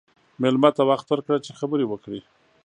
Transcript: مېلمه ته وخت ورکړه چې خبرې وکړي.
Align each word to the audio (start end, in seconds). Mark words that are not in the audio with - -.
مېلمه 0.41 0.69
ته 0.77 0.83
وخت 0.89 1.07
ورکړه 1.09 1.37
چې 1.45 1.51
خبرې 1.59 1.85
وکړي. 1.87 2.19